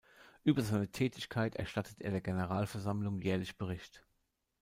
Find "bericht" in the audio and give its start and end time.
3.57-4.03